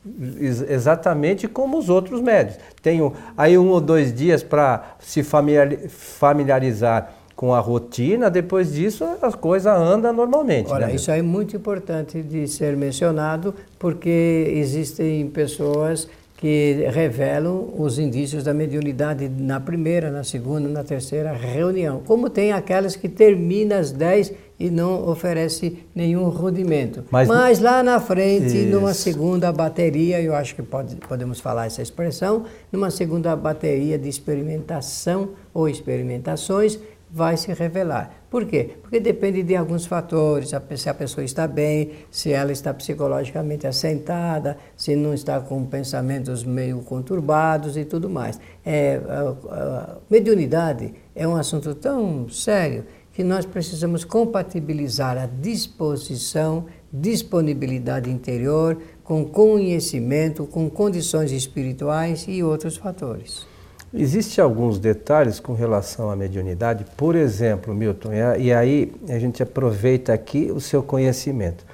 exatamente 0.70 1.48
como 1.48 1.78
os 1.78 1.90
outros 1.90 2.22
médios. 2.22 2.58
Tenho 2.82 3.14
aí 3.38 3.58
um 3.58 3.70
ou 3.70 3.80
dois 3.80 4.14
dias 4.14 4.42
para 4.42 4.96
se 5.00 5.24
familiarizar 5.24 7.14
com 7.36 7.54
a 7.54 7.60
rotina, 7.60 8.30
depois 8.30 8.74
disso 8.74 9.04
a 9.22 9.32
coisa 9.32 9.74
anda 9.74 10.14
normalmente. 10.14 10.72
Olha, 10.72 10.88
né? 10.88 10.96
isso 10.96 11.10
é 11.10 11.22
muito 11.22 11.56
importante 11.56 12.22
de 12.22 12.48
ser 12.48 12.76
mencionado, 12.76 13.54
porque 13.80 14.54
existem 14.56 15.28
pessoas 15.28 16.08
que 16.42 16.88
revelam 16.92 17.70
os 17.78 18.00
indícios 18.00 18.44
da 18.44 18.52
mediunidade 18.52 19.30
na 19.30 19.60
primeira, 19.60 20.10
na 20.10 20.24
segunda, 20.24 20.68
na 20.68 20.84
terceira 20.84 21.32
reunião. 21.34 22.02
Como 22.04 22.32
tem 22.32 22.52
aquelas 22.52 22.96
que 22.96 23.08
terminam 23.08 23.78
às 23.78 23.92
10 23.92 24.34
e 24.60 24.72
não 24.72 25.08
oferece 25.08 25.78
nenhum 25.94 26.30
rudimento. 26.30 27.04
Mas, 27.12 27.28
Mas 27.28 27.60
lá 27.60 27.84
na 27.84 28.00
frente, 28.00 28.58
isso. 28.58 28.72
numa 28.72 28.92
segunda 28.92 29.52
bateria, 29.52 30.20
eu 30.20 30.34
acho 30.34 30.56
que 30.56 30.64
pode, 30.64 30.96
podemos 30.96 31.40
falar 31.40 31.68
essa 31.68 31.84
expressão, 31.84 32.46
numa 32.72 32.90
segunda 32.90 33.36
bateria 33.36 34.00
de 34.00 34.10
experimentação 34.10 35.30
ou 35.54 35.70
experimentações, 35.70 36.80
vai 37.12 37.38
se 37.38 37.54
revelar. 37.54 38.21
Por 38.32 38.46
quê? 38.46 38.78
Porque 38.82 39.02
depende 39.02 39.44
de 39.44 39.58
alguns 39.58 39.86
fatores, 39.86 40.54
se 40.78 40.90
a 40.90 40.94
pessoa 40.94 41.22
está 41.22 41.46
bem, 41.46 41.92
se 42.10 42.32
ela 42.32 42.54
está 42.54 42.74
psicologicamente 42.74 43.68
assentada, 43.68 44.56
se 44.78 44.96
não 44.96 45.14
está 45.14 45.42
com 45.42 45.66
pensamentos 45.66 46.46
meio 46.46 46.80
conturbados 46.80 47.76
e 47.76 47.84
tudo 47.84 48.10
mais. 48.10 48.40
É, 48.66 49.02
a, 49.06 49.54
a 49.54 49.98
mediunidade 50.10 50.94
é 51.14 51.28
um 51.28 51.36
assunto 51.36 51.76
tão 51.76 52.30
sério 52.30 52.86
que 53.12 53.22
nós 53.22 53.46
precisamos 53.46 54.06
compatibilizar 54.06 55.18
a 55.18 55.26
disposição, 55.26 56.68
disponibilidade 56.92 58.10
interior 58.10 58.82
com 59.04 59.26
conhecimento, 59.26 60.48
com 60.48 60.70
condições 60.70 61.34
espirituais 61.34 62.24
e 62.30 62.42
outros 62.42 62.78
fatores. 62.78 63.51
Existem 63.94 64.42
alguns 64.42 64.80
detalhes 64.80 65.40
com 65.40 65.54
relação 65.54 66.10
à 66.10 66.16
mediunidade, 66.16 66.86
por 66.96 67.14
exemplo, 67.14 67.74
Milton, 67.74 68.12
e 68.40 68.54
aí 68.54 68.94
a 69.10 69.20
gente 69.20 69.44
aproveita 69.44 70.14
aqui 70.14 70.50
o 70.50 70.62
seu 70.62 70.82
conhecimento. 70.82 71.66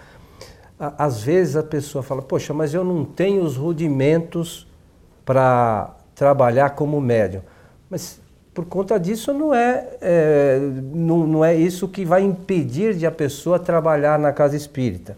Às 0.80 1.22
vezes 1.22 1.56
a 1.56 1.64
pessoa 1.64 2.04
fala, 2.04 2.22
poxa, 2.24 2.54
mas 2.54 2.74
eu 2.74 2.84
não 2.84 3.06
tenho 3.06 3.44
os 3.44 3.56
rudimentos 3.56 4.68
para 5.24 5.96
trabalhar 6.16 6.72
como 6.72 7.00
médium. 7.00 7.42
Mas 7.90 8.20
por 8.52 8.66
conta 8.66 9.00
disso 9.00 9.32
não 9.32 9.54
é, 9.54 9.88
é, 10.02 10.60
não, 10.92 11.28
não 11.28 11.46
é 11.46 11.54
isso 11.54 11.88
que 11.88 12.04
vai 12.04 12.24
impedir 12.24 12.96
de 12.96 13.06
a 13.06 13.12
pessoa 13.12 13.60
trabalhar 13.60 14.18
na 14.18 14.34
casa 14.34 14.56
espírita. 14.56 15.16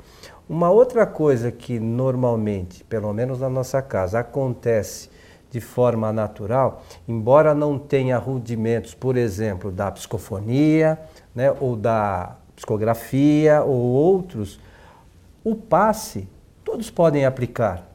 Uma 0.50 0.70
outra 0.70 1.06
coisa 1.06 1.50
que 1.50 1.80
normalmente, 1.80 2.84
pelo 2.84 3.14
menos 3.14 3.40
na 3.40 3.50
nossa 3.50 3.82
casa, 3.82 4.20
acontece 4.20 5.10
de 5.50 5.60
forma 5.60 6.14
natural, 6.14 6.84
embora 7.08 7.54
não 7.56 7.80
tenha 7.80 8.18
rudimentos, 8.18 8.94
por 8.94 9.18
exemplo, 9.18 9.72
da 9.72 9.92
psicofonia, 9.92 11.00
né, 11.34 11.52
ou 11.60 11.76
da 11.76 12.36
psicografia, 12.56 13.64
ou 13.64 13.78
outros, 13.78 14.60
o 15.44 15.56
passe 15.56 16.28
todos 16.64 16.92
podem 16.92 17.26
aplicar. 17.26 17.88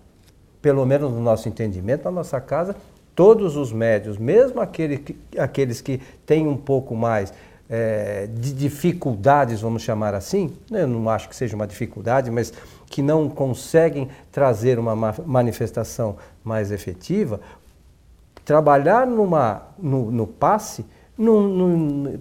Pelo 0.61 0.84
menos 0.84 1.12
no 1.12 1.20
nosso 1.20 1.49
entendimento, 1.49 2.04
na 2.04 2.11
nossa 2.11 2.40
casa, 2.40 2.75
todos 3.14 3.56
os 3.56 3.73
médios, 3.73 4.18
mesmo 4.18 4.61
aquele, 4.61 5.16
aqueles 5.38 5.80
que 5.80 6.00
têm 6.26 6.49
um 6.49 6.56
pouco 6.56 6.96
mais 6.96 7.32
é, 7.68 8.28
de 8.33 8.52
dificuldades, 8.52 9.61
vamos 9.61 9.83
chamar 9.83 10.14
assim, 10.14 10.52
eu 10.71 10.87
não 10.87 11.09
acho 11.09 11.28
que 11.28 11.37
seja 11.37 11.56
uma 11.56 11.66
dificuldade, 11.66 12.30
mas 12.30 12.52
que 12.87 13.02
não 13.02 13.28
conseguem 13.28 14.09
trazer 14.30 14.78
uma 14.78 14.94
manifestação 15.26 16.16
mais 16.44 16.71
efetiva, 16.71 17.40
trabalhar 18.44 19.06
numa, 19.06 19.62
no, 19.78 20.11
no 20.11 20.26
passe, 20.26 20.85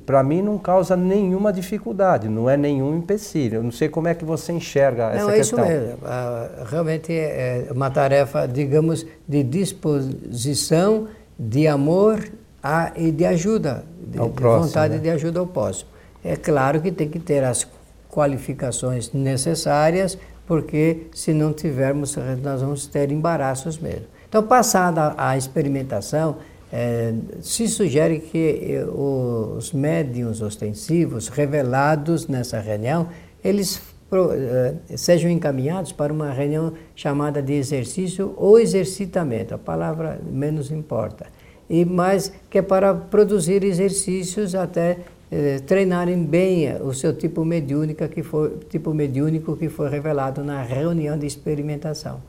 para 0.06 0.24
mim 0.24 0.42
não 0.42 0.58
causa 0.58 0.96
nenhuma 0.96 1.52
dificuldade, 1.52 2.30
não 2.30 2.48
é 2.50 2.56
nenhum 2.56 2.96
empecilho. 2.96 3.56
Eu 3.56 3.64
não 3.64 3.72
sei 3.72 3.90
como 3.90 4.08
é 4.08 4.14
que 4.14 4.24
você 4.24 4.54
enxerga 4.54 5.10
essa 5.10 5.26
não, 5.26 5.34
questão. 5.34 5.60
Não, 5.60 5.66
é 5.66 5.76
isso 5.76 5.86
mesmo. 5.88 5.98
Uh, 5.98 6.66
realmente 6.70 7.12
é 7.12 7.68
uma 7.72 7.90
tarefa, 7.90 8.48
digamos, 8.48 9.06
de 9.28 9.44
disposição, 9.44 11.08
de 11.38 11.68
amor 11.68 12.24
a, 12.64 12.94
e 12.96 13.12
de 13.12 13.26
ajuda, 13.26 13.84
de, 14.00 14.18
de 14.20 14.30
próximo, 14.30 14.68
vontade 14.68 14.94
né? 14.96 15.00
de 15.02 15.10
ajuda 15.10 15.40
ao 15.40 15.48
próximo. 15.48 15.90
É 16.24 16.38
claro 16.38 16.82
que 16.82 16.92
tem 16.92 17.10
que 17.10 17.20
ter 17.20 17.44
as 17.44 17.68
qualificações 18.10 19.12
necessárias, 19.12 20.18
porque 20.48 21.08
se 21.14 21.34
não 21.34 21.52
tivermos, 21.52 22.16
nós 22.42 22.62
vamos 22.62 22.88
ter 22.88 23.12
embaraços 23.12 23.78
mesmo. 23.78 24.06
Então, 24.30 24.42
passada 24.44 25.14
a 25.18 25.38
experimentação, 25.38 26.38
é, 26.72 27.14
se 27.42 27.68
sugere 27.68 28.20
que 28.20 28.78
eh, 28.80 28.86
os 28.86 29.72
médiums 29.74 30.42
ostensivos 30.42 31.28
revelados 31.28 32.28
nessa 32.28 32.60
reunião, 32.60 33.10
eles 33.44 33.80
eh, 34.12 34.74
sejam 34.98 35.30
encaminhados 35.30 35.92
para 35.92 36.12
uma 36.12 36.32
reunião 36.32 36.74
chamada 36.96 37.44
de 37.44 37.54
exercício 37.54 38.34
ou 38.38 38.60
exercitamento, 38.60 39.54
a 39.54 39.58
palavra 39.60 40.20
menos 40.26 40.72
importa. 40.72 41.28
E 41.70 41.86
mais 41.86 42.32
que 42.50 42.58
é 42.60 42.62
para 42.62 42.94
produzir 42.94 43.64
exercícios 43.64 44.54
até 44.54 45.00
eh, 45.32 45.60
treinarem 45.66 46.24
bem 46.24 46.76
o 46.82 46.94
seu 46.94 47.16
tipo 47.16 47.44
mediúnico 47.44 48.08
que 48.08 48.22
foi 48.22 48.60
tipo 48.70 48.94
mediúnico 48.94 49.58
que 49.58 49.70
foi 49.70 49.90
revelado 49.90 50.44
na 50.44 50.62
reunião 50.62 51.18
de 51.18 51.26
experimentação. 51.26 52.22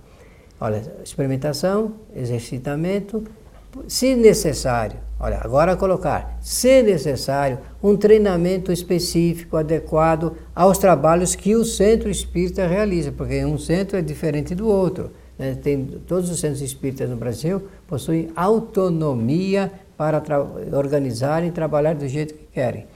Olha, 0.61 0.83
experimentação, 1.05 1.93
exercitamento, 2.17 3.23
se 3.89 4.15
necessário, 4.15 4.99
olha, 5.19 5.41
agora 5.43 5.77
colocar, 5.77 6.39
se 6.41 6.83
necessário, 6.83 7.59
um 7.83 7.97
treinamento 7.97 8.71
específico, 8.71 9.57
adequado 9.57 10.37
aos 10.55 10.79
trabalhos 10.79 11.35
que 11.35 11.57
o 11.57 11.65
centro 11.65 12.09
espírita 12.09 12.67
realiza, 12.67 13.11
porque 13.11 13.45
um 13.45 13.59
centro 13.59 13.99
é 13.99 14.03
diferente 14.03 14.55
do 14.55 14.69
outro. 14.69 15.11
Né? 15.39 15.55
Tem, 15.55 15.85
todos 16.07 16.31
os 16.31 16.41
centros 16.41 16.63
espíritas 16.63 17.09
no 17.09 17.17
Brasil 17.17 17.63
possuem 17.87 18.31
autonomia 18.35 19.73
para 19.97 20.23
organizar 20.73 21.45
e 21.45 21.51
trabalhar 21.51 21.95
do 21.95 22.07
jeito 22.09 22.35
que 22.35 22.47
querem. 22.53 22.87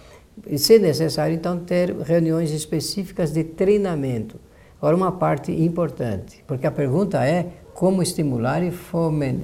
E 0.47 0.59
se 0.59 0.79
necessário, 0.79 1.35
então, 1.35 1.59
ter 1.59 1.95
reuniões 1.97 2.51
específicas 2.51 3.33
de 3.33 3.43
treinamento. 3.45 4.37
Agora, 4.81 4.97
uma 4.97 5.13
parte 5.13 5.51
importante, 5.51 6.43
porque 6.47 6.67
a 6.67 6.71
pergunta 6.71 7.25
é 7.25 7.47
como 7.75 8.03
estimular 8.03 8.63
e 8.63 8.71
formar, 8.71 9.35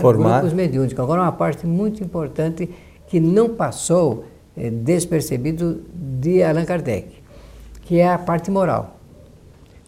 formar 0.00 0.40
grupos 0.40 0.52
mediúnicos. 0.52 0.98
Agora, 0.98 1.22
uma 1.22 1.32
parte 1.32 1.66
muito 1.66 2.02
importante 2.02 2.68
que 3.06 3.18
não 3.18 3.50
passou 3.50 4.24
é, 4.56 4.70
despercebido 4.70 5.82
de 5.92 6.42
Allan 6.42 6.64
Kardec, 6.64 7.08
que 7.82 7.98
é 7.98 8.08
a 8.08 8.18
parte 8.18 8.50
moral. 8.50 8.97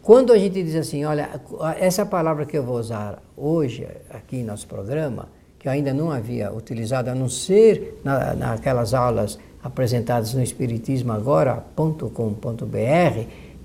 Quando 0.02 0.33
a 0.33 0.38
gente 0.38 0.62
diz 0.62 0.75
assim, 0.75 1.04
olha, 1.04 1.28
essa 1.78 2.07
palavra 2.07 2.47
que 2.47 2.57
eu 2.57 2.62
vou 2.62 2.78
usar 2.78 3.23
hoje 3.37 3.87
aqui 4.09 4.37
em 4.37 4.45
nosso 4.45 4.66
programa, 4.66 5.28
que 5.59 5.69
eu 5.69 5.73
ainda 5.73 5.92
não 5.92 6.11
havia 6.11 6.52
utilizado, 6.52 7.11
a 7.11 7.14
não 7.14 7.28
ser 7.28 8.00
na, 8.02 8.35
naquelas 8.35 8.95
aulas 8.95 9.38
apresentadas 9.62 10.33
no 10.33 10.42
Espiritismo 10.42 11.12
agora.com.br, 11.12 12.07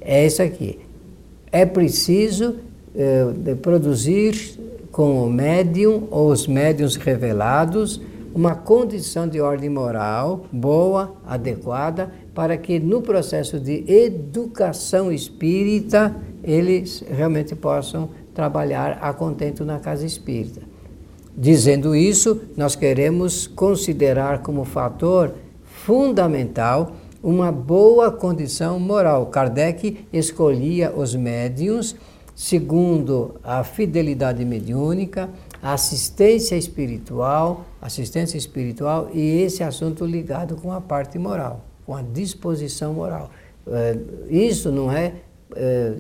é 0.02 0.26
isso 0.26 0.42
aqui. 0.42 0.80
É 1.52 1.66
preciso 1.66 2.58
eh, 2.94 3.56
produzir 3.62 4.60
com 4.92 5.26
o 5.26 5.30
médium 5.30 6.08
ou 6.12 6.30
os 6.30 6.48
médiums 6.48 6.96
revelados 6.98 8.02
uma 8.34 8.54
condição 8.54 9.26
de 9.26 9.40
ordem 9.40 9.70
moral 9.70 10.46
boa, 10.52 11.16
adequada, 11.26 12.12
para 12.36 12.58
que 12.58 12.80
no 12.80 13.02
processo 13.02 13.60
de 13.60 13.84
educação 13.88 15.12
espírita 15.12 16.16
eles 16.44 17.04
realmente 17.10 17.56
possam 17.56 18.10
trabalhar 18.34 19.00
a 19.02 19.12
contento 19.14 19.66
na 19.66 19.80
casa 19.80 20.06
espírita. 20.06 20.62
Dizendo 21.36 21.96
isso, 21.96 22.42
nós 22.56 22.76
queremos 22.76 23.48
considerar 23.48 24.44
como 24.44 24.64
fator 24.64 25.34
fundamental 25.64 26.96
uma 27.24 27.52
boa 27.52 28.12
condição 28.12 28.80
moral. 28.80 29.26
Kardec 29.28 30.06
escolhia 30.14 30.94
os 30.96 31.16
médiums 31.16 31.96
segundo 32.36 33.36
a 33.44 33.64
fidelidade 33.64 34.44
mediúnica, 34.44 35.30
a 35.64 35.74
assistência 35.74 36.56
espiritual, 36.56 37.66
assistência 37.82 38.38
espiritual 38.38 39.10
e 39.14 39.42
esse 39.42 39.64
assunto 39.64 40.06
ligado 40.06 40.58
com 40.58 40.72
a 40.72 40.82
parte 40.82 41.18
moral, 41.18 41.64
com 41.86 41.96
a 41.96 42.02
disposição 42.02 42.94
moral. 42.94 43.30
Eh, 43.68 43.98
isso 44.30 44.72
não 44.72 44.92
é 44.92 45.14
eh, 45.56 45.94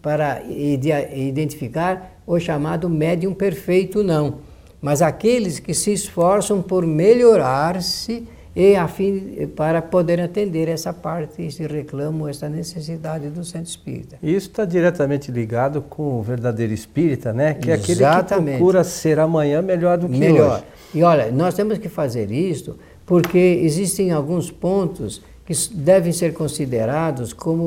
para 0.00 0.42
identificar 0.44 2.20
o 2.26 2.38
chamado 2.38 2.88
médium 2.88 3.32
perfeito, 3.34 4.02
não, 4.02 4.38
mas 4.80 5.00
aqueles 5.00 5.60
que 5.60 5.72
se 5.74 5.92
esforçam 5.92 6.60
por 6.60 6.84
melhorar-se 6.86 8.26
e 8.54 8.76
a 8.76 8.86
fim, 8.86 9.48
para 9.56 9.80
poder 9.80 10.20
atender 10.20 10.68
essa 10.68 10.92
parte, 10.92 11.42
esse 11.42 11.66
reclamo, 11.66 12.28
essa 12.28 12.50
necessidade 12.50 13.28
do 13.30 13.42
centro 13.44 13.68
espírita. 13.68 14.18
Isso 14.22 14.48
está 14.48 14.66
diretamente 14.66 15.32
ligado 15.32 15.80
com 15.80 16.18
o 16.18 16.22
verdadeiro 16.22 16.72
espírita, 16.72 17.32
né? 17.32 17.54
Que 17.54 17.70
é 17.70 17.74
aquele 17.74 18.04
que 18.04 18.34
procura 18.34 18.84
ser 18.84 19.18
amanhã 19.18 19.62
melhor 19.62 19.96
do 19.96 20.06
que 20.06 20.18
melhor. 20.18 20.56
hoje. 20.56 20.64
E 20.94 21.02
olha, 21.02 21.32
nós 21.32 21.54
temos 21.54 21.78
que 21.78 21.88
fazer 21.88 22.30
isso 22.30 22.76
porque 23.04 23.38
existem 23.38 24.10
alguns 24.10 24.50
pontos 24.50 25.22
que 25.44 25.54
devem 25.74 26.12
ser 26.12 26.32
considerados 26.32 27.32
como 27.32 27.64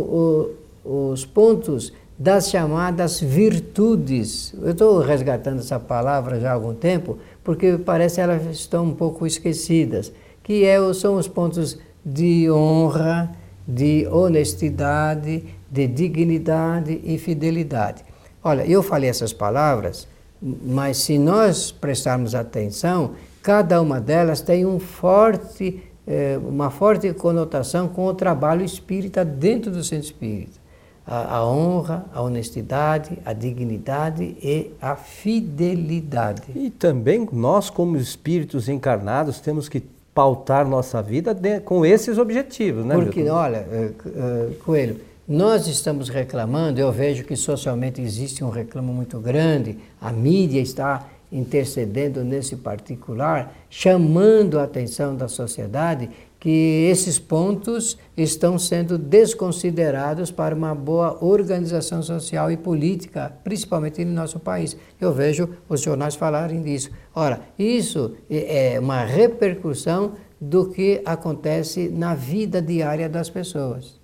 o, 0.84 1.12
os 1.12 1.26
pontos 1.26 1.92
das 2.18 2.50
chamadas 2.50 3.20
virtudes. 3.20 4.54
Eu 4.62 4.72
estou 4.72 5.00
resgatando 5.00 5.60
essa 5.60 5.80
palavra 5.80 6.40
já 6.40 6.52
há 6.52 6.54
algum 6.54 6.74
tempo, 6.74 7.18
porque 7.44 7.78
parece 7.78 8.16
que 8.16 8.22
elas 8.22 8.46
estão 8.46 8.86
um 8.86 8.94
pouco 8.94 9.28
esquecidas 9.28 10.12
que 10.46 10.64
é, 10.64 10.78
são 10.94 11.16
os 11.16 11.28
pontos 11.28 11.78
de 12.06 12.50
honra, 12.52 13.36
de 13.68 14.08
honestidade, 14.08 15.44
de 15.72 15.88
dignidade 15.88 17.02
e 17.04 17.18
fidelidade. 17.18 18.06
Olha, 18.44 18.64
eu 18.64 18.84
falei 18.84 19.10
essas 19.10 19.34
palavras, 19.34 20.08
mas 20.40 20.98
se 20.98 21.18
nós 21.18 21.72
prestarmos 21.72 22.36
atenção, 22.36 23.14
cada 23.46 23.80
uma 23.80 24.02
delas 24.02 24.42
tem 24.42 24.66
um 24.66 24.80
forte, 24.80 25.80
eh, 26.08 26.36
uma 26.44 26.72
forte 26.72 27.14
conotação 27.14 27.88
com 27.88 28.08
o 28.08 28.14
trabalho 28.16 28.66
espírita 28.66 29.24
dentro 29.24 29.70
do 29.70 29.84
centro 29.84 30.08
espírita. 30.08 30.60
A, 31.06 31.38
a, 31.38 31.48
honra, 31.48 32.08
a 32.12 32.24
honestidade, 32.24 33.20
a 33.24 33.34
dignidade 33.34 34.36
e 34.42 34.72
a 34.82 34.96
fidelidade. 34.96 36.42
E 36.56 36.72
também 36.72 37.30
nós, 37.32 37.70
como 37.70 37.98
espíritos 37.98 38.68
encarnados, 38.68 39.40
temos 39.40 39.70
que 39.70 39.84
pautar 40.12 40.68
nossa 40.68 41.00
vida 41.00 41.32
de, 41.32 41.60
com 41.60 41.86
esses 41.86 42.18
objetivos, 42.18 42.84
né? 42.84 42.96
Porque, 42.96 43.20
Milton? 43.20 43.38
olha, 43.38 43.68
uh, 43.70 44.10
uh, 44.10 44.56
Coelho, 44.66 45.00
nós 45.28 45.68
estamos 45.68 46.10
reclamando, 46.10 46.80
eu 46.80 46.92
vejo 46.92 47.24
que 47.24 47.36
socialmente 47.36 48.02
existe 48.02 48.44
um 48.44 48.50
reclamo 48.50 48.92
muito 48.92 49.20
grande, 49.20 49.78
a 50.02 50.12
mídia 50.12 50.62
está 50.62 51.06
intercedendo 51.32 52.24
nesse 52.24 52.56
particular, 52.56 53.54
chamando 53.70 54.60
a 54.60 54.64
atenção 54.64 55.16
da 55.16 55.28
sociedade 55.28 56.10
que 56.46 56.88
esses 56.92 57.18
pontos 57.18 57.98
estão 58.16 58.60
sendo 58.60 59.00
desconsiderados 59.00 60.30
para 60.30 60.54
uma 60.54 60.76
boa 60.76 61.18
organização 61.26 62.04
social 62.04 62.52
e 62.52 62.58
política, 62.58 63.34
principalmente 63.44 64.06
no 64.06 64.14
nosso 64.14 64.40
país. 64.40 64.78
Eu 65.02 65.12
vejo 65.12 65.50
os 65.68 65.82
jornais 65.82 66.14
falarem 66.14 66.62
disso. 66.62 66.92
Ora, 67.16 67.42
isso 67.58 68.16
é 68.30 68.80
uma 68.80 69.04
repercussão 69.04 70.14
do 70.40 70.70
que 70.70 71.02
acontece 71.04 71.90
na 71.90 72.14
vida 72.14 72.62
diária 72.62 73.10
das 73.10 73.28
pessoas. 73.28 74.00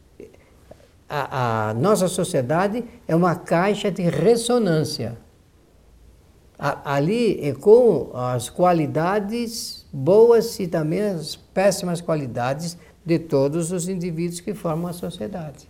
A, 1.08 1.70
a 1.70 1.74
nossa 1.76 2.08
sociedade 2.08 2.84
é 3.08 3.16
uma 3.16 3.36
caixa 3.36 3.92
de 3.92 4.02
ressonância. 4.02 5.16
A, 6.64 6.94
ali 6.94 7.40
é 7.42 7.56
com 7.56 8.12
as 8.14 8.48
qualidades 8.48 9.84
boas 9.92 10.60
e 10.60 10.68
também 10.68 11.02
as 11.02 11.36
péssimas 11.36 12.00
qualidades 12.02 12.78
de 13.04 13.18
todos 13.18 13.72
os 13.72 13.90
indivíduos 13.90 14.40
que 14.40 14.54
formam 14.54 14.88
a 14.88 14.94
sociedade. 14.94 15.68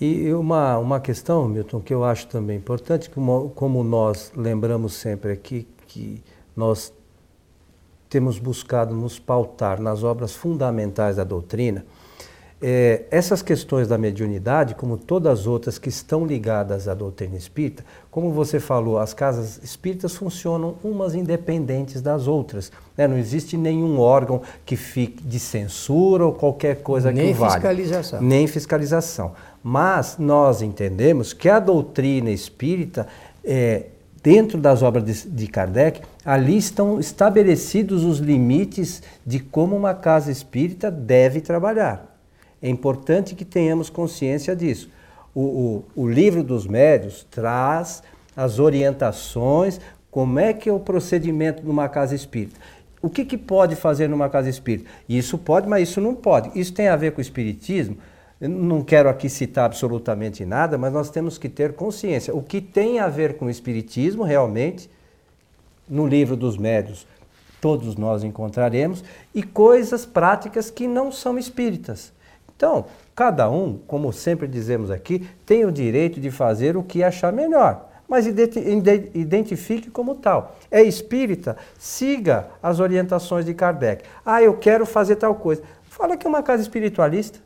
E 0.00 0.32
uma, 0.34 0.76
uma 0.78 0.98
questão, 0.98 1.46
Milton, 1.46 1.80
que 1.80 1.94
eu 1.94 2.02
acho 2.02 2.26
também 2.26 2.56
importante, 2.56 3.08
como, 3.08 3.50
como 3.50 3.84
nós 3.84 4.32
lembramos 4.36 4.94
sempre 4.94 5.30
aqui, 5.30 5.68
que 5.86 6.20
nós 6.56 6.92
temos 8.10 8.40
buscado 8.40 8.92
nos 8.92 9.20
pautar 9.20 9.80
nas 9.80 10.02
obras 10.02 10.34
fundamentais 10.34 11.14
da 11.14 11.24
doutrina, 11.24 11.86
é, 12.62 13.02
essas 13.10 13.42
questões 13.42 13.88
da 13.88 13.98
mediunidade, 13.98 14.76
como 14.76 14.96
todas 14.96 15.40
as 15.40 15.46
outras 15.48 15.78
que 15.78 15.88
estão 15.88 16.24
ligadas 16.24 16.86
à 16.86 16.94
doutrina 16.94 17.36
espírita, 17.36 17.84
como 18.08 18.30
você 18.30 18.60
falou, 18.60 18.98
as 18.98 19.12
casas 19.12 19.58
espíritas 19.64 20.14
funcionam 20.14 20.76
umas 20.84 21.16
independentes 21.16 22.00
das 22.00 22.28
outras. 22.28 22.70
Né? 22.96 23.08
Não 23.08 23.18
existe 23.18 23.56
nenhum 23.56 23.98
órgão 23.98 24.42
que 24.64 24.76
fique 24.76 25.24
de 25.24 25.40
censura 25.40 26.24
ou 26.24 26.32
qualquer 26.32 26.82
coisa 26.82 27.10
Nem 27.10 27.32
que 27.32 27.32
valha. 27.32 27.50
Nem 27.50 27.60
fiscalização. 27.60 28.22
Nem 28.22 28.46
fiscalização. 28.46 29.32
Mas 29.60 30.16
nós 30.18 30.62
entendemos 30.62 31.32
que 31.32 31.48
a 31.48 31.58
doutrina 31.58 32.30
espírita, 32.30 33.08
é, 33.44 33.86
dentro 34.22 34.56
das 34.56 34.82
obras 34.82 35.04
de, 35.04 35.28
de 35.28 35.46
Kardec, 35.48 36.00
ali 36.24 36.56
estão 36.56 37.00
estabelecidos 37.00 38.04
os 38.04 38.18
limites 38.18 39.02
de 39.26 39.40
como 39.40 39.74
uma 39.74 39.94
casa 39.94 40.30
espírita 40.30 40.92
deve 40.92 41.40
trabalhar. 41.40 42.11
É 42.62 42.68
importante 42.68 43.34
que 43.34 43.44
tenhamos 43.44 43.90
consciência 43.90 44.54
disso. 44.54 44.88
O, 45.34 45.40
o, 45.96 46.02
o 46.02 46.08
livro 46.08 46.44
dos 46.44 46.66
médios 46.66 47.26
traz 47.30 48.02
as 48.36 48.58
orientações, 48.58 49.80
como 50.10 50.38
é 50.38 50.52
que 50.52 50.68
é 50.68 50.72
o 50.72 50.78
procedimento 50.78 51.64
numa 51.64 51.88
casa 51.88 52.14
espírita. 52.14 52.60
O 53.00 53.10
que, 53.10 53.24
que 53.24 53.36
pode 53.36 53.74
fazer 53.74 54.08
numa 54.08 54.28
casa 54.28 54.48
espírita? 54.48 54.88
Isso 55.08 55.36
pode, 55.36 55.68
mas 55.68 55.88
isso 55.88 56.00
não 56.00 56.14
pode. 56.14 56.56
Isso 56.58 56.72
tem 56.72 56.88
a 56.88 56.94
ver 56.94 57.12
com 57.12 57.18
o 57.18 57.22
espiritismo. 57.22 57.96
Eu 58.40 58.48
não 58.48 58.82
quero 58.82 59.08
aqui 59.08 59.28
citar 59.28 59.64
absolutamente 59.64 60.44
nada, 60.44 60.78
mas 60.78 60.92
nós 60.92 61.10
temos 61.10 61.36
que 61.36 61.48
ter 61.48 61.72
consciência. 61.72 62.34
O 62.34 62.42
que 62.42 62.60
tem 62.60 63.00
a 63.00 63.08
ver 63.08 63.36
com 63.36 63.46
o 63.46 63.50
espiritismo 63.50 64.22
realmente, 64.22 64.88
no 65.88 66.06
livro 66.06 66.36
dos 66.36 66.56
médios, 66.56 67.06
todos 67.60 67.96
nós 67.96 68.22
encontraremos, 68.22 69.02
e 69.34 69.42
coisas 69.42 70.06
práticas 70.06 70.70
que 70.70 70.86
não 70.86 71.10
são 71.10 71.38
espíritas. 71.38 72.12
Então, 72.56 72.86
cada 73.14 73.50
um, 73.50 73.78
como 73.86 74.12
sempre 74.12 74.46
dizemos 74.46 74.90
aqui, 74.90 75.28
tem 75.44 75.64
o 75.64 75.72
direito 75.72 76.20
de 76.20 76.30
fazer 76.30 76.76
o 76.76 76.82
que 76.82 77.02
achar 77.02 77.32
melhor, 77.32 77.88
mas 78.08 78.26
identifique 78.26 79.90
como 79.90 80.14
tal. 80.14 80.56
É 80.70 80.82
espírita, 80.82 81.56
siga 81.78 82.46
as 82.62 82.80
orientações 82.80 83.44
de 83.44 83.54
Kardec. 83.54 84.04
Ah, 84.24 84.42
eu 84.42 84.56
quero 84.58 84.84
fazer 84.86 85.16
tal 85.16 85.34
coisa. 85.34 85.62
Fala 85.84 86.16
que 86.16 86.26
é 86.26 86.28
uma 86.28 86.42
casa 86.42 86.62
espiritualista. 86.62 87.38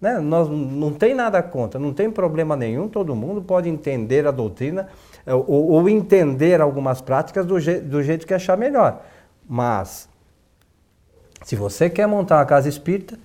Né? 0.00 0.18
Nós 0.18 0.48
não 0.50 0.92
tem 0.92 1.14
nada 1.14 1.42
contra, 1.42 1.80
não 1.80 1.92
tem 1.92 2.10
problema 2.10 2.54
nenhum, 2.54 2.88
todo 2.88 3.14
mundo 3.14 3.40
pode 3.40 3.68
entender 3.68 4.26
a 4.26 4.30
doutrina 4.30 4.88
eh, 5.24 5.32
ou, 5.32 5.70
ou 5.70 5.88
entender 5.88 6.60
algumas 6.60 7.00
práticas 7.00 7.46
do, 7.46 7.58
je, 7.58 7.80
do 7.80 8.02
jeito 8.02 8.26
que 8.26 8.34
achar 8.34 8.56
melhor. 8.56 9.02
Mas, 9.48 10.08
se 11.42 11.56
você 11.56 11.88
quer 11.88 12.06
montar 12.06 12.36
uma 12.36 12.44
casa 12.44 12.68
espírita, 12.68 13.18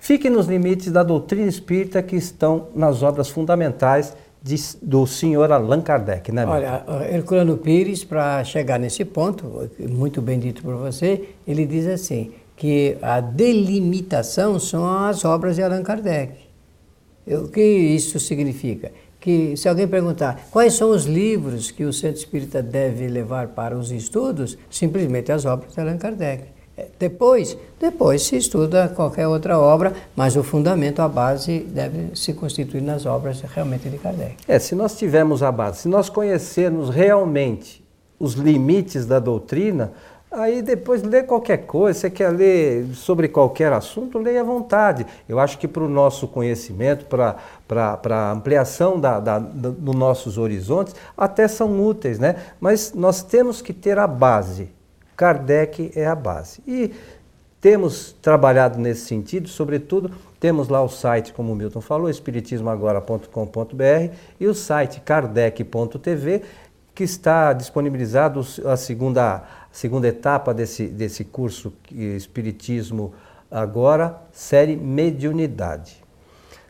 Fique 0.00 0.30
nos 0.30 0.46
limites 0.46 0.90
da 0.90 1.02
doutrina 1.02 1.46
espírita 1.46 2.02
que 2.02 2.16
estão 2.16 2.68
nas 2.74 3.02
obras 3.02 3.28
fundamentais 3.28 4.16
de, 4.42 4.56
do 4.82 5.06
senhor 5.06 5.52
Allan 5.52 5.82
Kardec, 5.82 6.32
né? 6.32 6.46
Olha, 6.46 6.82
Herculano 7.12 7.58
Pires, 7.58 8.02
para 8.02 8.42
chegar 8.42 8.78
nesse 8.78 9.04
ponto, 9.04 9.70
muito 9.78 10.22
bem 10.22 10.38
dito 10.38 10.62
por 10.62 10.74
você, 10.76 11.28
ele 11.46 11.66
diz 11.66 11.86
assim, 11.86 12.32
que 12.56 12.96
a 13.02 13.20
delimitação 13.20 14.58
são 14.58 14.88
as 14.88 15.24
obras 15.24 15.56
de 15.56 15.62
Allan 15.62 15.82
Kardec. 15.82 16.32
O 17.26 17.48
que 17.48 17.62
isso 17.62 18.18
significa? 18.18 18.90
Que 19.20 19.54
se 19.54 19.68
alguém 19.68 19.86
perguntar 19.86 20.48
quais 20.50 20.72
são 20.72 20.90
os 20.90 21.04
livros 21.04 21.70
que 21.70 21.84
o 21.84 21.92
centro 21.92 22.18
espírita 22.18 22.62
deve 22.62 23.06
levar 23.06 23.48
para 23.48 23.76
os 23.76 23.92
estudos, 23.92 24.56
simplesmente 24.70 25.30
as 25.30 25.44
obras 25.44 25.74
de 25.74 25.80
Allan 25.80 25.98
Kardec. 25.98 26.44
É, 26.80 26.86
depois, 26.98 27.58
depois 27.78 28.22
se 28.22 28.36
estuda 28.36 28.88
qualquer 28.88 29.28
outra 29.28 29.58
obra, 29.58 29.92
mas 30.16 30.34
o 30.34 30.42
fundamento, 30.42 31.00
a 31.00 31.08
base, 31.08 31.60
deve 31.60 32.16
se 32.16 32.32
constituir 32.32 32.80
nas 32.80 33.04
obras 33.04 33.42
realmente 33.42 33.90
de 33.90 33.98
Kardec. 33.98 34.36
É, 34.48 34.58
se 34.58 34.74
nós 34.74 34.96
tivermos 34.96 35.42
a 35.42 35.52
base, 35.52 35.80
se 35.80 35.88
nós 35.88 36.08
conhecermos 36.08 36.88
realmente 36.88 37.84
os 38.18 38.32
limites 38.32 39.04
da 39.04 39.18
doutrina, 39.18 39.92
aí 40.30 40.62
depois 40.62 41.02
lê 41.02 41.22
qualquer 41.22 41.58
coisa, 41.66 41.98
você 41.98 42.10
quer 42.10 42.30
ler 42.30 42.86
sobre 42.94 43.28
qualquer 43.28 43.72
assunto, 43.74 44.18
leia 44.18 44.40
à 44.40 44.44
vontade. 44.44 45.04
Eu 45.28 45.38
acho 45.38 45.58
que 45.58 45.68
para 45.68 45.82
o 45.82 45.88
nosso 45.88 46.26
conhecimento, 46.28 47.04
para 47.04 47.36
a 47.68 48.32
ampliação 48.32 48.98
da, 48.98 49.20
da, 49.20 49.38
dos 49.38 49.94
nossos 49.94 50.38
horizontes, 50.38 50.94
até 51.14 51.46
são 51.46 51.78
úteis, 51.86 52.18
né? 52.18 52.36
Mas 52.58 52.94
nós 52.94 53.22
temos 53.22 53.60
que 53.60 53.74
ter 53.74 53.98
a 53.98 54.06
base 54.06 54.70
Kardec 55.20 55.92
é 55.94 56.06
a 56.06 56.14
base. 56.14 56.62
E 56.66 56.94
temos 57.60 58.16
trabalhado 58.22 58.78
nesse 58.78 59.04
sentido, 59.04 59.50
sobretudo, 59.50 60.10
temos 60.40 60.68
lá 60.68 60.82
o 60.82 60.88
site, 60.88 61.34
como 61.34 61.52
o 61.52 61.54
Milton 61.54 61.82
falou, 61.82 62.08
espiritismoagora.com.br 62.08 64.14
e 64.40 64.46
o 64.46 64.54
site 64.54 65.02
kardec.tv, 65.02 66.40
que 66.94 67.04
está 67.04 67.52
disponibilizado 67.52 68.40
a 68.64 68.78
segunda, 68.78 69.34
a 69.34 69.42
segunda 69.70 70.08
etapa 70.08 70.54
desse, 70.54 70.86
desse 70.86 71.22
curso 71.22 71.70
Espiritismo 71.92 73.12
Agora, 73.50 74.22
série 74.32 74.74
Mediunidade. 74.74 76.02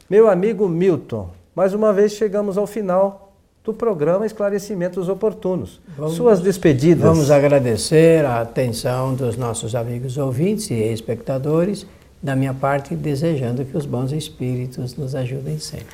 Meu 0.08 0.28
amigo 0.28 0.68
Milton, 0.68 1.30
mais 1.54 1.72
uma 1.72 1.92
vez 1.92 2.14
chegamos 2.14 2.58
ao 2.58 2.66
final 2.66 3.29
do 3.64 3.74
programa 3.74 4.24
Esclarecimentos 4.24 5.08
Oportunos. 5.08 5.80
Vamos, 5.96 6.14
Suas 6.14 6.40
despedidas. 6.40 7.04
Vamos 7.04 7.30
agradecer 7.30 8.24
a 8.24 8.40
atenção 8.40 9.14
dos 9.14 9.36
nossos 9.36 9.74
amigos 9.74 10.16
ouvintes 10.16 10.70
e 10.70 10.74
espectadores. 10.74 11.86
Da 12.22 12.36
minha 12.36 12.52
parte, 12.52 12.94
desejando 12.94 13.64
que 13.64 13.74
os 13.76 13.86
bons 13.86 14.12
espíritos 14.12 14.94
nos 14.94 15.14
ajudem 15.14 15.58
sempre. 15.58 15.86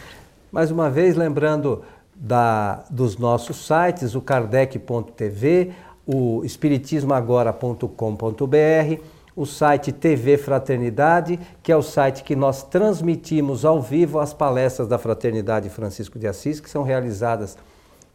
Mais 0.50 0.72
uma 0.72 0.90
vez, 0.90 1.14
lembrando 1.14 1.82
da, 2.16 2.84
dos 2.90 3.16
nossos 3.16 3.64
sites, 3.64 4.16
o 4.16 4.20
kardec.tv, 4.20 5.70
o 6.06 6.42
espiritismoagora.com.br, 6.44 9.00
o 9.36 9.44
site 9.44 9.92
TV 9.92 10.38
Fraternidade, 10.38 11.38
que 11.62 11.70
é 11.70 11.76
o 11.76 11.82
site 11.82 12.24
que 12.24 12.34
nós 12.34 12.62
transmitimos 12.62 13.66
ao 13.66 13.82
vivo 13.82 14.18
as 14.18 14.32
palestras 14.32 14.88
da 14.88 14.96
Fraternidade 14.96 15.68
Francisco 15.68 16.18
de 16.18 16.26
Assis, 16.26 16.58
que 16.58 16.70
são 16.70 16.82
realizadas 16.82 17.58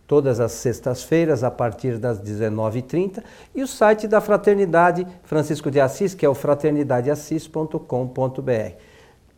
todas 0.07 0.39
as 0.39 0.53
sextas-feiras 0.53 1.43
a 1.43 1.51
partir 1.51 1.99
das 1.99 2.19
19h30, 2.19 3.21
e 3.53 3.61
o 3.61 3.67
site 3.67 4.07
da 4.07 4.19
Fraternidade 4.19 5.05
Francisco 5.23 5.69
de 5.69 5.79
Assis, 5.79 6.15
que 6.15 6.25
é 6.25 6.29
o 6.29 6.33
fraternidadeassis.com.br. 6.33 8.71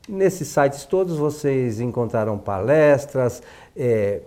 Nesses 0.07 0.47
sites 0.47 0.85
todos 0.85 1.17
vocês 1.17 1.81
encontrarão 1.81 2.37
palestras, 2.37 3.43
é, 3.75 4.21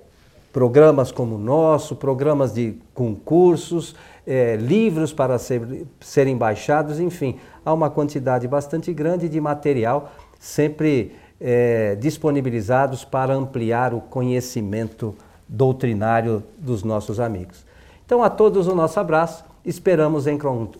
programas 0.52 1.10
como 1.10 1.34
o 1.34 1.38
nosso, 1.38 1.96
programas 1.96 2.54
de 2.54 2.78
concursos, 2.94 3.96
é, 4.26 4.56
livros 4.56 5.12
para 5.12 5.38
ser, 5.38 5.86
serem 6.00 6.36
baixados, 6.36 6.98
enfim, 6.98 7.38
há 7.64 7.72
uma 7.72 7.88
quantidade 7.88 8.48
bastante 8.48 8.92
grande 8.92 9.28
de 9.28 9.40
material 9.40 10.12
sempre 10.38 11.14
é, 11.40 11.94
disponibilizados 11.96 13.04
para 13.04 13.34
ampliar 13.34 13.94
o 13.94 14.00
conhecimento 14.00 15.14
doutrinário 15.48 16.42
dos 16.58 16.82
nossos 16.82 17.20
amigos. 17.20 17.64
Então, 18.04 18.22
a 18.22 18.30
todos 18.30 18.66
o 18.66 18.74
nosso 18.74 18.98
abraço, 18.98 19.44
esperamos 19.64 20.26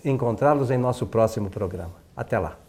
encontrá-los 0.05 0.71
em 0.71 0.79
nosso 0.79 1.07
próximo 1.07 1.51
programa. 1.51 1.95
Até 2.17 2.39
lá! 2.39 2.66